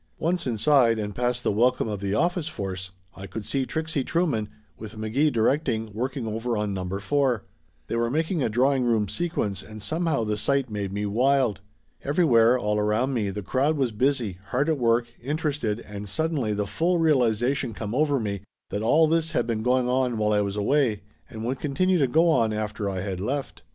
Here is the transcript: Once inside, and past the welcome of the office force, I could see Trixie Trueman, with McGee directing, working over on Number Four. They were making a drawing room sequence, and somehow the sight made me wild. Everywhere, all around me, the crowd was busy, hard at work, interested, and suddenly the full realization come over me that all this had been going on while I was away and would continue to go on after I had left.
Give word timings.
Once 0.17 0.47
inside, 0.47 0.97
and 0.97 1.13
past 1.15 1.43
the 1.43 1.51
welcome 1.51 1.87
of 1.87 1.99
the 1.99 2.15
office 2.15 2.47
force, 2.47 2.89
I 3.15 3.27
could 3.27 3.45
see 3.45 3.67
Trixie 3.67 4.03
Trueman, 4.03 4.49
with 4.75 4.95
McGee 4.95 5.31
directing, 5.31 5.93
working 5.93 6.25
over 6.25 6.57
on 6.57 6.73
Number 6.73 6.99
Four. 6.99 7.43
They 7.85 7.95
were 7.95 8.09
making 8.09 8.41
a 8.41 8.49
drawing 8.49 8.83
room 8.83 9.07
sequence, 9.07 9.61
and 9.61 9.79
somehow 9.79 10.23
the 10.23 10.37
sight 10.37 10.71
made 10.71 10.91
me 10.91 11.05
wild. 11.05 11.61
Everywhere, 12.03 12.57
all 12.57 12.79
around 12.79 13.13
me, 13.13 13.29
the 13.29 13.43
crowd 13.43 13.77
was 13.77 13.91
busy, 13.91 14.39
hard 14.47 14.69
at 14.69 14.79
work, 14.79 15.05
interested, 15.21 15.79
and 15.81 16.09
suddenly 16.09 16.55
the 16.55 16.65
full 16.65 16.97
realization 16.97 17.71
come 17.75 17.93
over 17.93 18.19
me 18.19 18.41
that 18.71 18.81
all 18.81 19.05
this 19.07 19.33
had 19.33 19.45
been 19.45 19.61
going 19.61 19.87
on 19.87 20.17
while 20.17 20.33
I 20.33 20.41
was 20.41 20.55
away 20.55 21.03
and 21.29 21.45
would 21.45 21.59
continue 21.59 21.99
to 21.99 22.07
go 22.07 22.27
on 22.27 22.51
after 22.53 22.89
I 22.89 23.01
had 23.01 23.19
left. 23.21 23.61